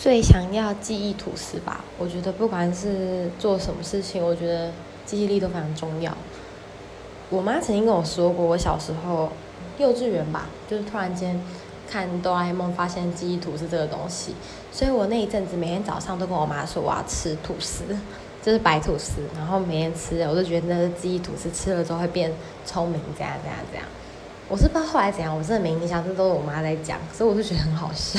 [0.00, 1.84] 最想要记忆吐司吧。
[1.98, 4.72] 我觉得不管是做什么事情，我觉得
[5.04, 6.10] 记忆力都非常重要。
[7.28, 9.28] 我妈曾经跟我说过，我小时候
[9.76, 11.38] 幼稚园吧，就是突然间
[11.86, 14.34] 看哆啦 A 梦，发现记忆吐司这个东西，
[14.72, 17.84] 所以我那一阵子每天早上都跟我妈说我要吃吐司，
[18.42, 22.32] 就是白吐司，然后每天吃，我就觉得那是记忆吐司，吃了之后会变
[22.64, 23.86] 聪明，怎样怎样怎样。
[24.48, 28.18] 我是不知道后来怎样，我真的没印象，这都是我妈在讲，所以我就觉得很好笑。